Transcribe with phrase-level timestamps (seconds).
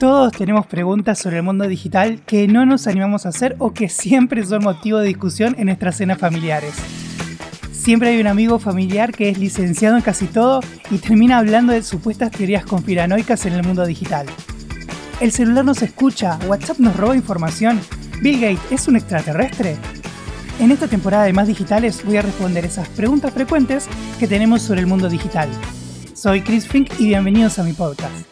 [0.00, 3.90] Todos tenemos preguntas sobre el mundo digital que no nos animamos a hacer o que
[3.90, 6.72] siempre son motivo de discusión en nuestras cenas familiares.
[7.70, 10.60] Siempre hay un amigo familiar que es licenciado en casi todo
[10.90, 14.24] y termina hablando de supuestas teorías conspiranoicas en el mundo digital.
[15.20, 17.78] El celular nos escucha, WhatsApp nos roba información,
[18.22, 19.76] Bill Gates es un extraterrestre.
[20.60, 23.86] En esta temporada de Más Digitales voy a responder esas preguntas frecuentes
[24.18, 25.50] que tenemos sobre el mundo digital.
[26.14, 28.29] Soy Chris Fink y bienvenidos a mi podcast.